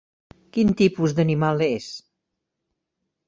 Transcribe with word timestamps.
Quin 0.55 0.71
tipus 0.79 1.13
d'animal 1.19 1.63
és? 1.67 1.91